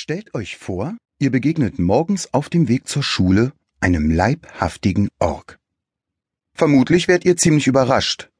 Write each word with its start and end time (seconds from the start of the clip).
Stellt 0.00 0.32
euch 0.32 0.58
vor, 0.58 0.96
ihr 1.18 1.32
begegnet 1.32 1.80
morgens 1.80 2.32
auf 2.32 2.48
dem 2.48 2.68
Weg 2.68 2.86
zur 2.86 3.02
Schule 3.02 3.52
einem 3.80 4.12
leibhaftigen 4.12 5.08
Ork. 5.18 5.58
Vermutlich 6.54 7.08
werdet 7.08 7.24
ihr 7.24 7.36
ziemlich 7.36 7.66
überrascht, 7.66 8.30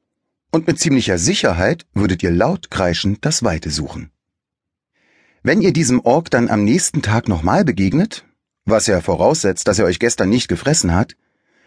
und 0.51 0.67
mit 0.67 0.79
ziemlicher 0.79 1.17
Sicherheit 1.17 1.85
würdet 1.93 2.23
ihr 2.23 2.31
laut 2.31 2.71
kreischend 2.71 3.25
das 3.25 3.43
Weite 3.43 3.71
suchen. 3.71 4.09
Wenn 5.43 5.61
ihr 5.61 5.73
diesem 5.73 5.99
Ork 5.99 6.31
dann 6.31 6.49
am 6.49 6.63
nächsten 6.63 7.01
Tag 7.01 7.27
nochmal 7.27 7.65
begegnet, 7.65 8.23
was 8.63 8.87
ja 8.87 9.01
voraussetzt, 9.01 9.67
dass 9.67 9.79
er 9.79 9.85
euch 9.85 9.99
gestern 9.99 10.29
nicht 10.29 10.47
gefressen 10.47 10.93
hat, 10.95 11.17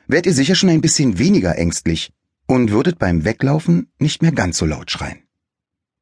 werdet 0.06 0.28
ihr 0.28 0.34
sicher 0.34 0.54
schon 0.54 0.70
ein 0.70 0.80
bisschen 0.80 1.18
weniger 1.18 1.58
ängstlich 1.58 2.14
und 2.46 2.70
würdet 2.70 2.98
beim 2.98 3.26
Weglaufen 3.26 3.92
nicht 3.98 4.22
mehr 4.22 4.32
ganz 4.32 4.56
so 4.56 4.64
laut 4.64 4.90
schreien. 4.90 5.22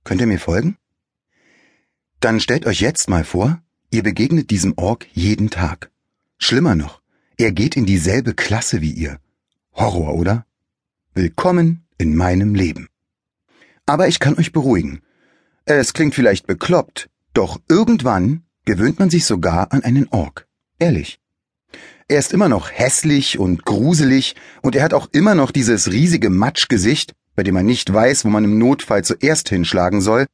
Könnt 0.04 0.20
ihr 0.20 0.28
mir 0.28 0.38
folgen? 0.38 0.76
Dann 2.20 2.38
stellt 2.38 2.66
euch 2.66 2.80
jetzt 2.80 3.08
mal 3.08 3.24
vor, 3.24 3.60
Ihr 3.92 4.04
begegnet 4.04 4.50
diesem 4.50 4.74
Ork 4.78 5.08
jeden 5.14 5.50
Tag. 5.50 5.90
Schlimmer 6.38 6.76
noch, 6.76 7.00
er 7.36 7.50
geht 7.50 7.76
in 7.76 7.86
dieselbe 7.86 8.34
Klasse 8.34 8.80
wie 8.80 8.92
ihr. 8.92 9.18
Horror, 9.72 10.14
oder? 10.14 10.46
Willkommen 11.12 11.82
in 11.98 12.14
meinem 12.14 12.54
Leben. 12.54 12.88
Aber 13.86 14.06
ich 14.06 14.20
kann 14.20 14.38
euch 14.38 14.52
beruhigen. 14.52 15.00
Es 15.64 15.92
klingt 15.92 16.14
vielleicht 16.14 16.46
bekloppt, 16.46 17.10
doch 17.34 17.60
irgendwann 17.68 18.44
gewöhnt 18.64 19.00
man 19.00 19.10
sich 19.10 19.24
sogar 19.24 19.72
an 19.72 19.82
einen 19.82 20.06
Ork. 20.10 20.46
Ehrlich. 20.78 21.18
Er 22.06 22.20
ist 22.20 22.32
immer 22.32 22.48
noch 22.48 22.70
hässlich 22.70 23.40
und 23.40 23.64
gruselig 23.64 24.36
und 24.62 24.76
er 24.76 24.84
hat 24.84 24.94
auch 24.94 25.08
immer 25.10 25.34
noch 25.34 25.50
dieses 25.50 25.90
riesige 25.90 26.30
Matschgesicht, 26.30 27.14
bei 27.34 27.42
dem 27.42 27.54
man 27.54 27.66
nicht 27.66 27.92
weiß, 27.92 28.24
wo 28.24 28.28
man 28.28 28.44
im 28.44 28.56
Notfall 28.56 29.02
zuerst 29.02 29.48
hinschlagen 29.48 30.00
soll, 30.00 30.26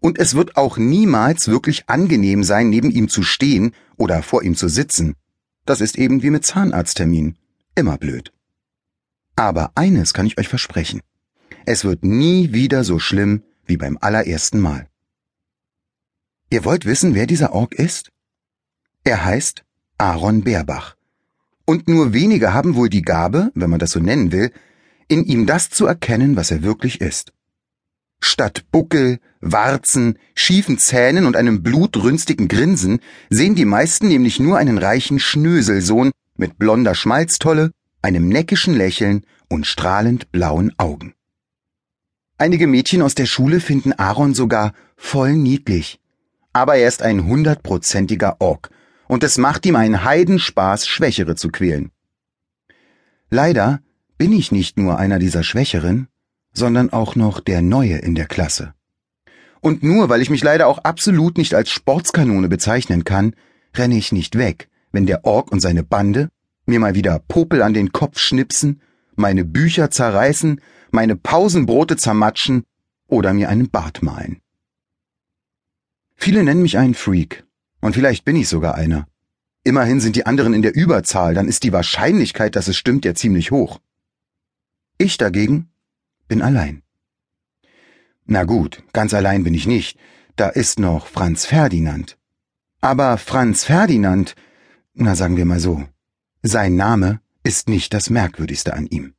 und 0.00 0.18
es 0.18 0.34
wird 0.34 0.56
auch 0.56 0.76
niemals 0.76 1.48
wirklich 1.48 1.88
angenehm 1.88 2.44
sein, 2.44 2.68
neben 2.68 2.90
ihm 2.90 3.08
zu 3.08 3.22
stehen 3.22 3.72
oder 3.96 4.22
vor 4.22 4.42
ihm 4.42 4.54
zu 4.54 4.68
sitzen. 4.68 5.14
Das 5.64 5.80
ist 5.80 5.98
eben 5.98 6.22
wie 6.22 6.30
mit 6.30 6.44
Zahnarzttermin. 6.44 7.36
Immer 7.74 7.98
blöd. 7.98 8.32
Aber 9.34 9.72
eines 9.74 10.14
kann 10.14 10.26
ich 10.26 10.38
euch 10.38 10.48
versprechen. 10.48 11.00
Es 11.66 11.84
wird 11.84 12.04
nie 12.04 12.52
wieder 12.52 12.84
so 12.84 12.98
schlimm 12.98 13.42
wie 13.66 13.76
beim 13.76 13.98
allerersten 14.00 14.60
Mal. 14.60 14.88
Ihr 16.48 16.64
wollt 16.64 16.86
wissen, 16.86 17.14
wer 17.14 17.26
dieser 17.26 17.52
Ork 17.52 17.74
ist? 17.74 18.12
Er 19.02 19.24
heißt 19.24 19.64
Aaron 19.98 20.42
Bärbach. 20.42 20.96
Und 21.64 21.88
nur 21.88 22.12
wenige 22.12 22.54
haben 22.54 22.76
wohl 22.76 22.88
die 22.88 23.02
Gabe, 23.02 23.50
wenn 23.54 23.70
man 23.70 23.80
das 23.80 23.90
so 23.90 23.98
nennen 23.98 24.30
will, 24.30 24.52
in 25.08 25.24
ihm 25.24 25.46
das 25.46 25.70
zu 25.70 25.86
erkennen, 25.86 26.36
was 26.36 26.52
er 26.52 26.62
wirklich 26.62 27.00
ist. 27.00 27.32
Statt 28.26 28.64
Buckel, 28.72 29.20
Warzen, 29.40 30.18
schiefen 30.34 30.78
Zähnen 30.78 31.26
und 31.26 31.36
einem 31.36 31.62
blutrünstigen 31.62 32.48
Grinsen 32.48 32.98
sehen 33.30 33.54
die 33.54 33.64
meisten 33.64 34.08
nämlich 34.08 34.40
nur 34.40 34.58
einen 34.58 34.78
reichen 34.78 35.20
Schnöselsohn 35.20 36.10
mit 36.36 36.58
blonder 36.58 36.96
Schmalztolle, 36.96 37.70
einem 38.02 38.28
neckischen 38.28 38.74
Lächeln 38.74 39.24
und 39.48 39.64
strahlend 39.64 40.32
blauen 40.32 40.72
Augen. 40.76 41.14
Einige 42.36 42.66
Mädchen 42.66 43.00
aus 43.00 43.14
der 43.14 43.26
Schule 43.26 43.60
finden 43.60 43.92
Aaron 43.92 44.34
sogar 44.34 44.74
voll 44.96 45.34
niedlich. 45.34 46.00
Aber 46.52 46.76
er 46.76 46.88
ist 46.88 47.02
ein 47.02 47.26
hundertprozentiger 47.26 48.40
Ork 48.40 48.70
und 49.06 49.22
es 49.22 49.38
macht 49.38 49.64
ihm 49.66 49.76
einen 49.76 50.02
Heidenspaß, 50.02 50.88
Schwächere 50.88 51.36
zu 51.36 51.50
quälen. 51.50 51.92
Leider 53.30 53.80
bin 54.18 54.32
ich 54.32 54.50
nicht 54.50 54.78
nur 54.78 54.98
einer 54.98 55.20
dieser 55.20 55.44
Schwächeren, 55.44 56.08
sondern 56.56 56.90
auch 56.90 57.16
noch 57.16 57.40
der 57.40 57.60
Neue 57.60 57.98
in 57.98 58.14
der 58.14 58.26
Klasse. 58.26 58.74
Und 59.60 59.82
nur 59.82 60.08
weil 60.08 60.22
ich 60.22 60.30
mich 60.30 60.42
leider 60.42 60.66
auch 60.68 60.78
absolut 60.78 61.38
nicht 61.38 61.54
als 61.54 61.70
Sportskanone 61.70 62.48
bezeichnen 62.48 63.04
kann, 63.04 63.34
renne 63.74 63.96
ich 63.96 64.10
nicht 64.10 64.38
weg, 64.38 64.68
wenn 64.90 65.06
der 65.06 65.24
Ork 65.24 65.52
und 65.52 65.60
seine 65.60 65.82
Bande 65.82 66.30
mir 66.64 66.80
mal 66.80 66.94
wieder 66.94 67.18
Popel 67.18 67.62
an 67.62 67.74
den 67.74 67.92
Kopf 67.92 68.18
schnipsen, 68.18 68.80
meine 69.14 69.44
Bücher 69.44 69.90
zerreißen, 69.90 70.60
meine 70.90 71.16
Pausenbrote 71.16 71.96
zermatschen 71.96 72.64
oder 73.06 73.34
mir 73.34 73.48
einen 73.48 73.70
Bart 73.70 74.02
malen. 74.02 74.40
Viele 76.14 76.42
nennen 76.42 76.62
mich 76.62 76.78
einen 76.78 76.94
Freak, 76.94 77.44
und 77.80 77.92
vielleicht 77.92 78.24
bin 78.24 78.36
ich 78.36 78.48
sogar 78.48 78.74
einer. 78.74 79.06
Immerhin 79.62 80.00
sind 80.00 80.16
die 80.16 80.26
anderen 80.26 80.54
in 80.54 80.62
der 80.62 80.74
Überzahl, 80.74 81.34
dann 81.34 81.48
ist 81.48 81.62
die 81.64 81.72
Wahrscheinlichkeit, 81.72 82.56
dass 82.56 82.68
es 82.68 82.76
stimmt, 82.76 83.04
ja 83.04 83.14
ziemlich 83.14 83.50
hoch. 83.50 83.80
Ich 84.96 85.18
dagegen 85.18 85.68
bin 86.28 86.42
allein. 86.42 86.82
Na 88.24 88.44
gut, 88.44 88.82
ganz 88.92 89.14
allein 89.14 89.44
bin 89.44 89.54
ich 89.54 89.66
nicht. 89.66 89.98
Da 90.34 90.48
ist 90.48 90.78
noch 90.78 91.06
Franz 91.06 91.46
Ferdinand. 91.46 92.18
Aber 92.80 93.18
Franz 93.18 93.64
Ferdinand, 93.64 94.34
na 94.94 95.14
sagen 95.14 95.36
wir 95.36 95.44
mal 95.44 95.60
so, 95.60 95.84
sein 96.42 96.76
Name 96.76 97.20
ist 97.42 97.68
nicht 97.68 97.94
das 97.94 98.10
Merkwürdigste 98.10 98.74
an 98.74 98.86
ihm. 98.86 99.14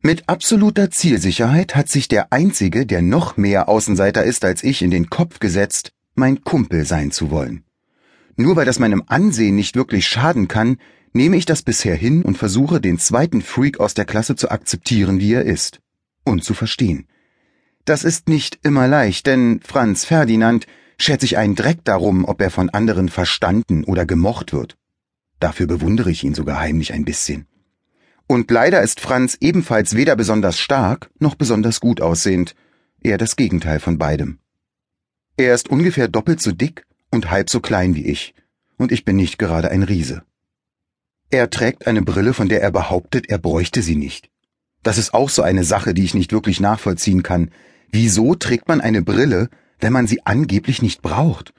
Mit 0.00 0.28
absoluter 0.28 0.90
Zielsicherheit 0.90 1.76
hat 1.76 1.88
sich 1.88 2.08
der 2.08 2.32
Einzige, 2.32 2.86
der 2.86 3.02
noch 3.02 3.36
mehr 3.36 3.68
Außenseiter 3.68 4.24
ist 4.24 4.44
als 4.44 4.64
ich, 4.64 4.82
in 4.82 4.90
den 4.90 5.10
Kopf 5.10 5.38
gesetzt, 5.38 5.92
mein 6.14 6.42
Kumpel 6.42 6.84
sein 6.84 7.12
zu 7.12 7.30
wollen. 7.30 7.64
Nur 8.36 8.56
weil 8.56 8.64
das 8.64 8.78
meinem 8.78 9.04
Ansehen 9.06 9.54
nicht 9.54 9.76
wirklich 9.76 10.06
schaden 10.08 10.48
kann, 10.48 10.78
nehme 11.12 11.36
ich 11.36 11.44
das 11.44 11.62
bisher 11.62 11.94
hin 11.94 12.22
und 12.22 12.38
versuche, 12.38 12.80
den 12.80 12.98
zweiten 12.98 13.42
Freak 13.42 13.80
aus 13.80 13.94
der 13.94 14.04
Klasse 14.04 14.36
zu 14.36 14.50
akzeptieren, 14.50 15.20
wie 15.20 15.34
er 15.34 15.44
ist. 15.44 15.80
Und 16.24 16.44
zu 16.44 16.54
verstehen. 16.54 17.06
Das 17.84 18.04
ist 18.04 18.28
nicht 18.28 18.60
immer 18.62 18.86
leicht, 18.86 19.26
denn 19.26 19.60
Franz 19.62 20.04
Ferdinand 20.04 20.66
schert 20.98 21.20
sich 21.20 21.36
einen 21.36 21.56
Dreck 21.56 21.84
darum, 21.84 22.24
ob 22.24 22.40
er 22.40 22.50
von 22.50 22.70
anderen 22.70 23.08
verstanden 23.08 23.84
oder 23.84 24.06
gemocht 24.06 24.52
wird. 24.52 24.76
Dafür 25.40 25.66
bewundere 25.66 26.10
ich 26.10 26.22
ihn 26.22 26.34
sogar 26.34 26.60
heimlich 26.60 26.92
ein 26.92 27.04
bisschen. 27.04 27.46
Und 28.28 28.50
leider 28.50 28.82
ist 28.82 29.00
Franz 29.00 29.36
ebenfalls 29.40 29.96
weder 29.96 30.14
besonders 30.14 30.60
stark 30.60 31.10
noch 31.18 31.34
besonders 31.34 31.80
gut 31.80 32.00
aussehend, 32.00 32.54
eher 33.02 33.18
das 33.18 33.34
Gegenteil 33.34 33.80
von 33.80 33.98
beidem. 33.98 34.38
Er 35.36 35.54
ist 35.54 35.68
ungefähr 35.68 36.06
doppelt 36.06 36.40
so 36.40 36.52
dick 36.52 36.86
und 37.10 37.30
halb 37.30 37.50
so 37.50 37.60
klein 37.60 37.96
wie 37.96 38.06
ich, 38.06 38.34
und 38.76 38.92
ich 38.92 39.04
bin 39.04 39.16
nicht 39.16 39.38
gerade 39.38 39.70
ein 39.70 39.82
Riese. 39.82 40.22
Er 41.32 41.48
trägt 41.48 41.86
eine 41.86 42.02
Brille, 42.02 42.34
von 42.34 42.50
der 42.50 42.60
er 42.60 42.70
behauptet, 42.70 43.30
er 43.30 43.38
bräuchte 43.38 43.80
sie 43.80 43.96
nicht. 43.96 44.28
Das 44.82 44.98
ist 44.98 45.14
auch 45.14 45.30
so 45.30 45.40
eine 45.40 45.64
Sache, 45.64 45.94
die 45.94 46.04
ich 46.04 46.12
nicht 46.12 46.30
wirklich 46.30 46.60
nachvollziehen 46.60 47.22
kann. 47.22 47.50
Wieso 47.90 48.34
trägt 48.34 48.68
man 48.68 48.82
eine 48.82 49.00
Brille, 49.00 49.48
wenn 49.80 49.94
man 49.94 50.06
sie 50.06 50.26
angeblich 50.26 50.82
nicht 50.82 51.00
braucht? 51.00 51.54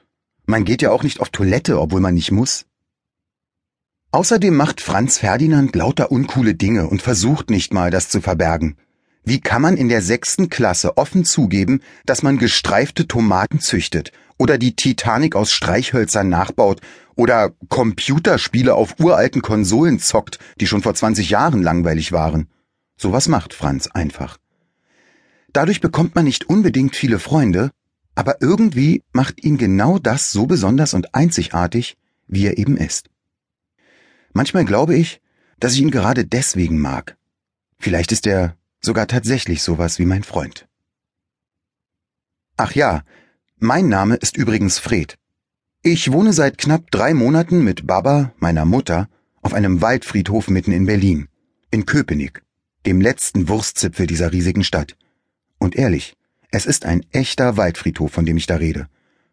Man 0.46 0.64
geht 0.64 0.80
ja 0.80 0.92
auch 0.92 1.02
nicht 1.02 1.18
auf 1.18 1.30
Toilette, 1.30 1.80
obwohl 1.80 2.00
man 2.00 2.14
nicht 2.14 2.30
muss. 2.30 2.66
Außerdem 4.12 4.54
macht 4.54 4.80
Franz 4.80 5.18
Ferdinand 5.18 5.74
lauter 5.74 6.12
uncoole 6.12 6.54
Dinge 6.54 6.86
und 6.86 7.02
versucht 7.02 7.50
nicht 7.50 7.74
mal, 7.74 7.90
das 7.90 8.08
zu 8.08 8.20
verbergen. 8.20 8.76
Wie 9.24 9.40
kann 9.40 9.60
man 9.60 9.76
in 9.76 9.88
der 9.88 10.02
sechsten 10.02 10.50
Klasse 10.50 10.96
offen 10.98 11.24
zugeben, 11.24 11.80
dass 12.06 12.22
man 12.22 12.38
gestreifte 12.38 13.08
Tomaten 13.08 13.58
züchtet 13.58 14.12
oder 14.38 14.58
die 14.58 14.76
Titanic 14.76 15.36
aus 15.36 15.52
Streichhölzern 15.52 16.28
nachbaut 16.28 16.80
oder 17.16 17.52
Computerspiele 17.68 18.74
auf 18.74 18.98
uralten 18.98 19.42
Konsolen 19.42 19.98
zockt, 19.98 20.38
die 20.60 20.66
schon 20.66 20.82
vor 20.82 20.94
20 20.94 21.30
Jahren 21.30 21.62
langweilig 21.62 22.12
waren. 22.12 22.48
Sowas 22.96 23.28
macht 23.28 23.54
Franz 23.54 23.86
einfach. 23.88 24.38
Dadurch 25.52 25.80
bekommt 25.80 26.14
man 26.14 26.24
nicht 26.24 26.48
unbedingt 26.48 26.96
viele 26.96 27.18
Freunde, 27.18 27.70
aber 28.14 28.40
irgendwie 28.40 29.02
macht 29.12 29.44
ihn 29.44 29.56
genau 29.56 29.98
das 29.98 30.32
so 30.32 30.46
besonders 30.46 30.94
und 30.94 31.14
einzigartig, 31.14 31.96
wie 32.26 32.46
er 32.46 32.58
eben 32.58 32.76
ist. 32.76 33.08
Manchmal 34.32 34.64
glaube 34.64 34.96
ich, 34.96 35.20
dass 35.60 35.74
ich 35.74 35.80
ihn 35.80 35.90
gerade 35.90 36.24
deswegen 36.24 36.78
mag. 36.78 37.16
Vielleicht 37.78 38.12
ist 38.12 38.26
er 38.26 38.56
sogar 38.80 39.06
tatsächlich 39.06 39.62
sowas 39.62 39.98
wie 39.98 40.04
mein 40.06 40.24
Freund. 40.24 40.66
Ach 42.56 42.72
ja, 42.72 43.02
mein 43.64 43.88
Name 43.88 44.16
ist 44.16 44.36
übrigens 44.36 44.78
Fred. 44.78 45.16
Ich 45.82 46.12
wohne 46.12 46.34
seit 46.34 46.58
knapp 46.58 46.90
drei 46.90 47.14
Monaten 47.14 47.64
mit 47.64 47.86
Baba, 47.86 48.34
meiner 48.36 48.66
Mutter, 48.66 49.08
auf 49.40 49.54
einem 49.54 49.80
Waldfriedhof 49.80 50.48
mitten 50.48 50.70
in 50.70 50.84
Berlin, 50.84 51.28
in 51.70 51.86
Köpenick, 51.86 52.42
dem 52.84 53.00
letzten 53.00 53.48
Wurstzipfel 53.48 54.06
dieser 54.06 54.32
riesigen 54.32 54.64
Stadt. 54.64 54.98
Und 55.58 55.76
ehrlich, 55.76 56.14
es 56.50 56.66
ist 56.66 56.84
ein 56.84 57.06
echter 57.10 57.56
Waldfriedhof, 57.56 58.12
von 58.12 58.26
dem 58.26 58.36
ich 58.36 58.44
da 58.44 58.56
rede. 58.56 58.86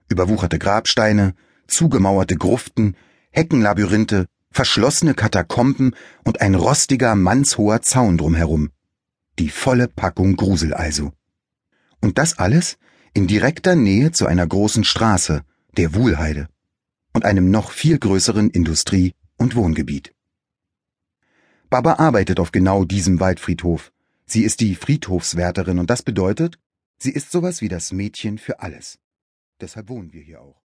Überwucherte 0.07 0.59
Grabsteine, 0.59 1.35
zugemauerte 1.67 2.37
Gruften, 2.37 2.95
Heckenlabyrinthe, 3.31 4.27
verschlossene 4.49 5.13
Katakomben 5.13 5.93
und 6.23 6.39
ein 6.39 6.55
rostiger, 6.55 7.15
mannshoher 7.15 7.81
Zaun 7.81 8.17
drumherum. 8.17 8.69
Die 9.39 9.49
volle 9.49 9.89
Packung 9.89 10.37
Grusel 10.37 10.73
also. 10.73 11.11
Und 11.99 12.17
das 12.17 12.39
alles 12.39 12.77
in 13.13 13.27
direkter 13.27 13.75
Nähe 13.75 14.11
zu 14.11 14.25
einer 14.25 14.47
großen 14.47 14.83
Straße, 14.83 15.43
der 15.77 15.93
Wuhlheide, 15.93 16.47
und 17.13 17.25
einem 17.25 17.51
noch 17.51 17.71
viel 17.71 17.99
größeren 17.99 18.49
Industrie- 18.49 19.13
und 19.37 19.55
Wohngebiet. 19.55 20.13
Baba 21.69 21.93
arbeitet 21.93 22.39
auf 22.39 22.51
genau 22.51 22.85
diesem 22.85 23.19
Waldfriedhof. 23.19 23.91
Sie 24.25 24.43
ist 24.43 24.61
die 24.61 24.75
Friedhofswärterin 24.75 25.79
und 25.79 25.89
das 25.89 26.03
bedeutet, 26.03 26.57
sie 26.97 27.11
ist 27.11 27.31
sowas 27.31 27.61
wie 27.61 27.69
das 27.69 27.91
Mädchen 27.91 28.37
für 28.37 28.59
alles. 28.59 28.97
Deshalb 29.59 29.89
wohnen 29.89 30.13
wir 30.13 30.21
hier 30.21 30.41
auch. 30.41 30.60